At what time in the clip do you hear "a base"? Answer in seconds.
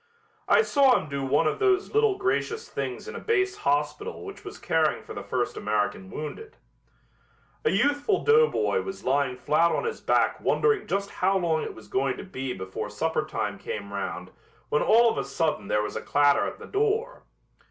3.15-3.57